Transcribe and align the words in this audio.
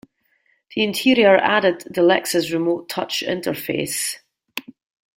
The 0.75 0.83
interior 0.83 1.37
added 1.37 1.81
the 1.81 2.01
Lexus 2.01 2.51
Remote 2.51 2.89
Touch 2.89 3.23
interface. 3.23 4.15